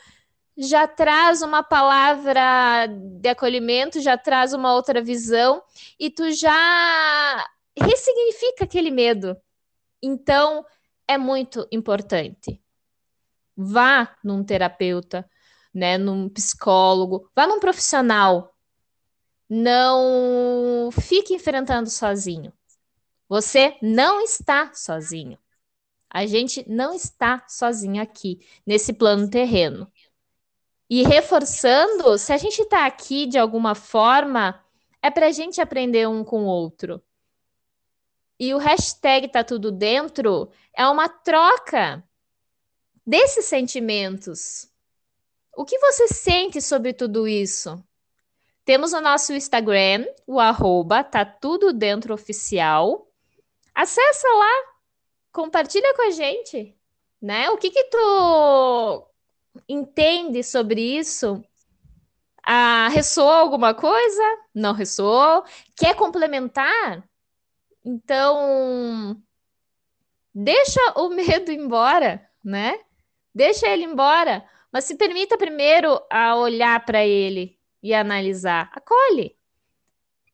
já 0.56 0.86
traz 0.86 1.42
uma 1.42 1.62
palavra 1.62 2.86
de 2.86 3.28
acolhimento, 3.28 4.00
já 4.00 4.16
traz 4.16 4.52
uma 4.52 4.74
outra 4.74 5.02
visão 5.02 5.62
e 5.98 6.10
tu 6.10 6.30
já 6.32 7.46
ressignifica 7.76 8.64
aquele 8.64 8.90
medo. 8.90 9.36
Então, 10.02 10.64
é 11.08 11.16
muito 11.16 11.66
importante. 11.72 12.60
Vá 13.56 14.14
num 14.22 14.44
terapeuta, 14.44 15.28
né, 15.74 15.96
num 15.96 16.28
psicólogo, 16.28 17.30
vá 17.34 17.46
num 17.46 17.60
profissional. 17.60 18.51
Não 19.54 20.90
fique 20.90 21.34
enfrentando 21.34 21.90
sozinho. 21.90 22.54
Você 23.28 23.76
não 23.82 24.22
está 24.22 24.72
sozinho. 24.72 25.38
A 26.08 26.24
gente 26.24 26.66
não 26.66 26.94
está 26.94 27.44
sozinho 27.46 28.02
aqui, 28.02 28.40
nesse 28.66 28.94
plano 28.94 29.28
terreno. 29.28 29.92
E 30.88 31.02
reforçando, 31.02 32.16
se 32.16 32.32
a 32.32 32.38
gente 32.38 32.62
está 32.62 32.86
aqui 32.86 33.26
de 33.26 33.36
alguma 33.36 33.74
forma, 33.74 34.58
é 35.02 35.10
para 35.10 35.26
a 35.26 35.32
gente 35.32 35.60
aprender 35.60 36.08
um 36.08 36.24
com 36.24 36.44
o 36.44 36.46
outro. 36.46 37.02
E 38.40 38.54
o 38.54 38.58
hashtag 38.58 39.28
tá 39.28 39.44
tudo 39.44 39.70
dentro 39.70 40.50
é 40.72 40.86
uma 40.88 41.10
troca 41.10 42.02
desses 43.06 43.44
sentimentos. 43.44 44.72
O 45.54 45.62
que 45.66 45.78
você 45.78 46.08
sente 46.08 46.58
sobre 46.62 46.94
tudo 46.94 47.28
isso? 47.28 47.84
Temos 48.64 48.92
o 48.92 49.00
nosso 49.00 49.32
Instagram, 49.32 50.06
o 50.24 50.38
arroba 50.38 51.02
tá 51.02 51.24
tudo 51.24 51.72
dentro 51.72 52.14
oficial. 52.14 53.08
Acessa 53.74 54.28
lá, 54.28 54.52
compartilha 55.32 55.92
com 55.94 56.02
a 56.02 56.10
gente, 56.10 56.76
né? 57.20 57.50
O 57.50 57.56
que 57.56 57.70
que 57.70 57.84
tu 57.84 59.08
entende 59.68 60.44
sobre 60.44 60.80
isso? 60.80 61.42
Ah, 62.44 62.88
ressoou 62.88 63.30
alguma 63.30 63.74
coisa? 63.74 64.22
Não 64.54 64.72
ressoou? 64.72 65.44
Quer 65.76 65.96
complementar? 65.96 67.02
Então, 67.84 69.20
deixa 70.32 70.80
o 70.96 71.08
medo 71.08 71.50
embora, 71.52 72.24
né? 72.44 72.78
Deixa 73.34 73.66
ele 73.66 73.84
embora, 73.84 74.48
mas 74.70 74.84
se 74.84 74.94
permita 74.94 75.36
primeiro 75.36 76.00
a 76.10 76.36
olhar 76.36 76.84
para 76.84 77.04
ele 77.04 77.60
e 77.82 77.92
analisar. 77.94 78.70
Acolhe. 78.72 79.36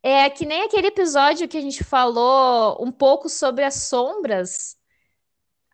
É 0.02 0.30
que 0.30 0.46
nem 0.46 0.62
aquele 0.62 0.88
episódio 0.88 1.48
que 1.48 1.58
a 1.58 1.60
gente 1.60 1.82
falou 1.82 2.82
um 2.82 2.92
pouco 2.92 3.28
sobre 3.28 3.64
as 3.64 3.74
sombras 3.74 4.78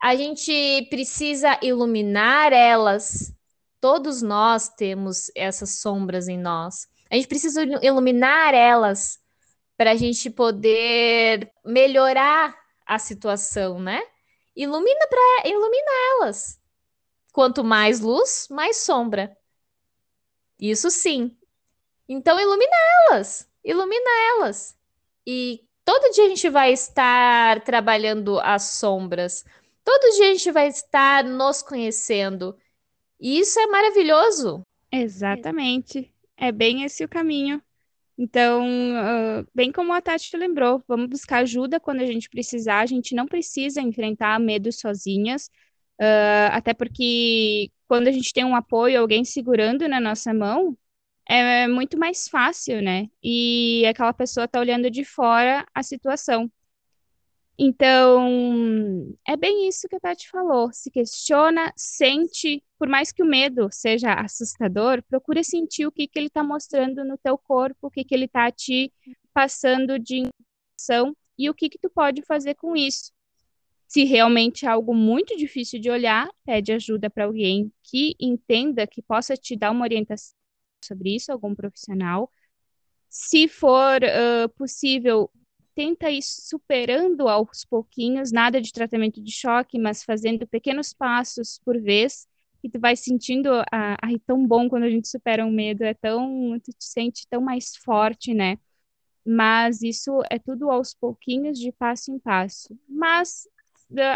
a 0.05 0.15
gente 0.17 0.87
precisa 0.91 1.59
iluminar 1.63 2.53
elas. 2.53 3.35
Todos 3.81 4.21
nós 4.21 4.69
temos 4.69 5.31
essas 5.35 5.81
sombras 5.81 6.29
em 6.29 6.39
nós. 6.39 6.87
A 7.11 7.15
gente 7.15 7.27
precisa 7.27 7.63
iluminar 7.83 8.53
elas 8.53 9.19
para 9.79 9.93
a 9.93 9.95
gente 9.95 10.29
poder 10.29 11.51
melhorar 11.65 12.55
a 12.85 12.99
situação, 12.99 13.81
né? 13.81 14.03
Ilumina 14.55 15.07
para 15.09 15.49
ilumina 15.49 15.91
elas. 16.13 16.61
Quanto 17.33 17.65
mais 17.65 18.01
luz, 18.01 18.47
mais 18.51 18.77
sombra. 18.77 19.35
Isso 20.61 20.91
sim. 20.91 21.35
Então 22.09 22.39
ilumina 22.39 22.77
elas, 23.09 23.49
ilumina 23.65 24.11
elas. 24.37 24.77
E 25.27 25.63
todo 25.85 26.13
dia 26.13 26.25
a 26.25 26.29
gente 26.29 26.49
vai 26.49 26.73
estar 26.73 27.63
trabalhando 27.65 28.39
as 28.41 28.63
sombras 28.65 29.45
Todo 29.85 30.17
dia 30.17 30.31
a 30.31 30.33
gente 30.33 30.51
vai 30.51 30.69
estar 30.69 31.23
nos 31.23 31.63
conhecendo. 31.63 32.57
E 33.21 33.39
isso 33.39 33.61
é 33.61 33.67
maravilhoso. 33.67 34.63
Exatamente. 34.91 36.11
É 36.37 36.51
bem 36.51 36.85
esse 36.85 37.05
o 37.05 37.09
caminho. 37.09 37.63
Então, 38.17 38.65
uh, 38.65 39.47
bem 39.55 39.71
como 39.71 39.93
a 39.93 40.01
Tati 40.01 40.37
lembrou, 40.37 40.83
vamos 40.89 41.09
buscar 41.09 41.39
ajuda 41.39 41.79
quando 41.79 42.01
a 42.01 42.07
gente 42.07 42.31
precisar. 42.31 42.81
A 42.81 42.87
gente 42.87 43.15
não 43.15 43.27
precisa 43.27 43.81
enfrentar 43.83 44.41
medo 44.41 44.73
sozinhas, 44.73 45.51
uh, 46.01 46.49
até 46.53 46.73
porque 46.73 47.71
quando 47.87 48.07
a 48.07 48.13
gente 48.13 48.33
tem 48.33 48.45
um 48.45 48.55
apoio, 48.55 49.01
alguém 49.01 49.25
segurando 49.25 49.87
na 49.89 50.01
nossa 50.01 50.33
mão, 50.33 50.77
é 51.29 51.67
muito 51.69 51.99
mais 51.99 52.29
fácil, 52.29 52.83
né? 52.83 53.09
E 53.23 53.85
aquela 53.87 54.13
pessoa 54.13 54.49
tá 54.49 54.61
olhando 54.61 54.91
de 54.91 55.05
fora 55.05 55.67
a 55.75 55.83
situação. 55.83 56.51
Então, 57.57 59.15
é 59.27 59.37
bem 59.37 59.69
isso 59.69 59.89
que 59.89 59.95
a 59.95 60.01
Tati 60.01 60.29
falou. 60.29 60.73
Se 60.73 60.91
questiona, 60.91 61.73
sente, 61.77 62.63
por 62.77 62.89
mais 62.89 63.13
que 63.13 63.23
o 63.23 63.27
medo 63.27 63.69
seja 63.71 64.13
assustador, 64.13 65.03
procura 65.05 65.43
sentir 65.45 65.87
o 65.87 65.93
que, 65.93 66.09
que 66.09 66.19
ele 66.19 66.27
está 66.27 66.43
mostrando 66.43 67.05
no 67.05 67.17
teu 67.17 67.39
corpo, 67.39 67.87
o 67.87 67.91
que, 67.91 68.05
que 68.05 68.15
ele 68.15 68.25
está 68.25 68.51
te 68.51 68.93
passando 69.33 69.99
de 69.99 70.23
informação 70.23 71.17
e 71.39 71.49
o 71.49 71.55
que, 71.55 71.69
que 71.69 71.79
tu 71.79 71.89
pode 71.89 72.23
fazer 72.23 72.55
com 72.55 72.77
isso. 72.77 73.13
Se 73.87 74.05
realmente 74.05 74.67
é 74.67 74.69
algo 74.69 74.93
muito 74.93 75.37
difícil 75.37 75.81
de 75.81 75.91
olhar, 75.91 76.29
pede 76.45 76.73
ajuda 76.73 77.09
para 77.09 77.25
alguém 77.25 77.73
que 77.85 78.17
entenda, 78.19 78.87
que 78.87 79.01
possa 79.01 79.37
te 79.37 79.57
dar 79.57 79.71
uma 79.71 79.85
orientação 79.85 80.35
sobre 80.85 81.15
isso, 81.15 81.33
algum 81.33 81.55
profissional. 81.55 82.31
Se 83.09 83.49
for 83.49 84.01
uh, 84.03 84.49
possível, 84.57 85.31
tenta 85.75 86.11
ir 86.11 86.23
superando 86.23 87.29
aos 87.29 87.65
pouquinhos, 87.65 88.33
nada 88.33 88.61
de 88.61 88.73
tratamento 88.73 89.23
de 89.23 89.33
choque, 89.33 89.79
mas 89.79 90.03
fazendo 90.03 90.47
pequenos 90.47 90.93
passos 90.93 91.61
por 91.65 91.81
vez, 91.81 92.27
e 92.63 92.71
tu 92.71 92.81
vai 92.81 92.97
sentindo, 92.97 93.51
ah, 93.71 93.97
ai, 94.01 94.19
tão 94.27 94.47
bom 94.47 94.69
quando 94.69 94.85
a 94.85 94.91
gente 94.91 95.07
supera 95.09 95.45
um 95.45 95.51
medo, 95.53 95.85
é 95.85 95.93
tão, 95.93 96.59
tu 96.61 96.73
te 96.73 96.85
sente 96.85 97.27
tão 97.29 97.41
mais 97.43 97.77
forte, 97.77 98.33
né? 98.33 98.59
Mas 99.25 99.83
isso 99.83 100.23
é 100.31 100.39
tudo 100.39 100.71
aos 100.71 100.95
pouquinhos, 100.95 101.59
de 101.59 101.71
passo 101.73 102.11
em 102.11 102.19
passo. 102.19 102.75
Mas 102.89 103.47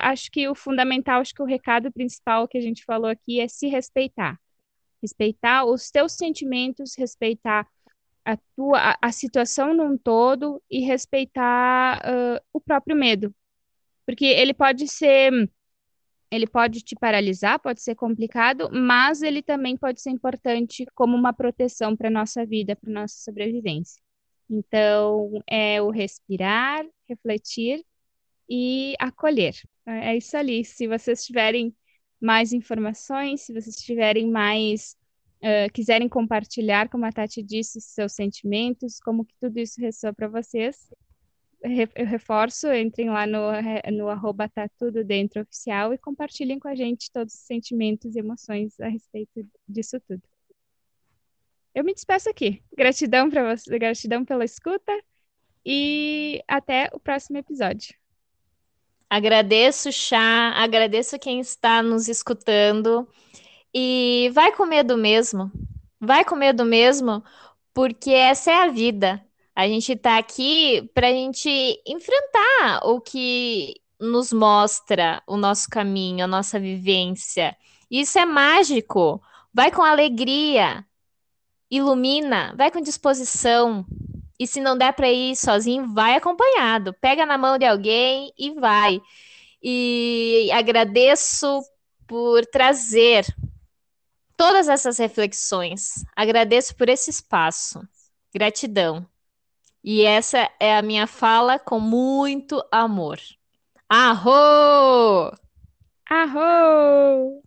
acho 0.02 0.30
que 0.30 0.48
o 0.48 0.54
fundamental, 0.54 1.20
acho 1.20 1.34
que 1.34 1.42
o 1.42 1.46
recado 1.46 1.92
principal 1.92 2.48
que 2.48 2.56
a 2.56 2.60
gente 2.60 2.84
falou 2.84 3.10
aqui 3.10 3.38
é 3.40 3.48
se 3.48 3.68
respeitar. 3.68 4.40
Respeitar 5.02 5.64
os 5.64 5.90
teus 5.90 6.12
sentimentos, 6.12 6.94
respeitar 6.96 7.66
a 8.24 8.36
tua 8.56 8.78
a, 8.92 8.98
a 9.00 9.12
situação 9.12 9.74
num 9.74 9.96
todo 9.96 10.62
e 10.70 10.80
respeitar 10.80 12.00
uh, 12.00 12.40
o 12.52 12.60
próprio 12.60 12.96
medo, 12.96 13.34
porque 14.04 14.26
ele 14.26 14.52
pode 14.52 14.86
ser 14.88 15.50
ele 16.30 16.46
pode 16.46 16.82
te 16.82 16.94
paralisar, 16.94 17.58
pode 17.58 17.80
ser 17.82 17.94
complicado, 17.94 18.68
mas 18.70 19.22
ele 19.22 19.42
também 19.42 19.76
pode 19.76 20.00
ser 20.00 20.10
importante 20.10 20.84
como 20.94 21.16
uma 21.16 21.32
proteção 21.32 21.96
para 21.96 22.10
nossa 22.10 22.44
vida, 22.44 22.76
para 22.76 22.92
nossa 22.92 23.16
sobrevivência. 23.18 24.00
Então, 24.50 25.42
é 25.46 25.80
o 25.80 25.90
respirar, 25.90 26.84
refletir 27.08 27.84
e 28.48 28.94
acolher. 28.98 29.54
É, 29.86 30.12
é 30.12 30.16
isso 30.16 30.36
ali. 30.36 30.64
Se 30.64 30.86
vocês 30.86 31.24
tiverem 31.24 31.74
mais 32.20 32.52
informações, 32.52 33.42
se 33.42 33.52
vocês 33.52 33.76
tiverem 33.76 34.30
mais 34.30 34.96
uh, 35.42 35.72
quiserem 35.72 36.08
compartilhar, 36.08 36.88
como 36.88 37.04
a 37.04 37.12
Tati 37.12 37.42
disse, 37.42 37.80
seus 37.80 38.12
sentimentos, 38.12 38.98
como 39.00 39.24
que 39.24 39.34
tudo 39.40 39.58
isso 39.58 39.80
ressoa 39.80 40.12
para 40.12 40.28
vocês, 40.28 40.90
eu 41.60 42.06
reforço, 42.06 42.72
entrem 42.72 43.10
lá 43.10 43.26
no, 43.26 43.40
no 43.92 44.08
arroba 44.08 44.48
tá 44.48 44.68
tudo 44.78 45.04
dentro 45.04 45.42
oficial 45.42 45.92
e 45.92 45.98
compartilhem 45.98 46.58
com 46.58 46.68
a 46.68 46.74
gente 46.74 47.10
todos 47.10 47.34
os 47.34 47.40
sentimentos 47.40 48.14
e 48.14 48.20
emoções 48.20 48.78
a 48.80 48.88
respeito 48.88 49.44
disso 49.68 50.00
tudo. 50.06 50.22
Eu 51.74 51.84
me 51.84 51.92
despeço 51.92 52.28
aqui. 52.28 52.62
Gratidão 52.76 53.28
para 53.28 53.56
você, 53.56 53.78
gratidão 53.78 54.24
pela 54.24 54.44
escuta 54.44 54.92
e 55.64 56.42
até 56.46 56.88
o 56.92 57.00
próximo 57.00 57.38
episódio. 57.38 57.94
Agradeço, 59.10 59.90
Chá, 59.90 60.52
agradeço 60.56 61.18
quem 61.18 61.40
está 61.40 61.82
nos 61.82 62.08
escutando. 62.08 63.08
E 63.74 64.30
vai 64.34 64.52
com 64.52 64.66
medo 64.66 64.96
mesmo. 64.96 65.50
Vai 66.00 66.24
com 66.24 66.36
medo 66.36 66.64
mesmo, 66.64 67.24
porque 67.74 68.10
essa 68.10 68.50
é 68.50 68.54
a 68.54 68.68
vida. 68.68 69.24
A 69.54 69.66
gente 69.66 69.92
está 69.92 70.18
aqui 70.18 70.88
para 70.94 71.08
a 71.08 71.12
gente 71.12 71.50
enfrentar 71.86 72.80
o 72.84 73.00
que 73.00 73.74
nos 73.98 74.32
mostra 74.32 75.22
o 75.26 75.36
nosso 75.36 75.68
caminho, 75.68 76.24
a 76.24 76.28
nossa 76.28 76.60
vivência. 76.60 77.56
Isso 77.90 78.18
é 78.18 78.24
mágico. 78.24 79.20
Vai 79.52 79.72
com 79.72 79.82
alegria, 79.82 80.84
ilumina, 81.70 82.54
vai 82.56 82.70
com 82.70 82.80
disposição. 82.80 83.84
E 84.38 84.46
se 84.46 84.60
não 84.60 84.78
der 84.78 84.92
para 84.92 85.10
ir 85.10 85.34
sozinho, 85.36 85.92
vai 85.92 86.14
acompanhado. 86.14 86.94
Pega 87.00 87.26
na 87.26 87.36
mão 87.36 87.58
de 87.58 87.64
alguém 87.64 88.32
e 88.38 88.52
vai. 88.52 89.00
E 89.62 90.48
agradeço 90.52 91.62
por 92.06 92.46
trazer 92.46 93.26
todas 94.36 94.68
essas 94.68 94.98
reflexões. 94.98 96.04
Agradeço 96.14 96.74
por 96.76 96.88
esse 96.88 97.10
espaço. 97.10 97.80
Gratidão. 98.32 99.06
E 99.82 100.02
essa 100.04 100.50
é 100.60 100.76
a 100.76 100.82
minha 100.82 101.06
fala 101.06 101.58
com 101.58 101.80
muito 101.80 102.64
amor. 102.70 103.18
Arro! 103.88 105.32
Arro! 106.08 107.42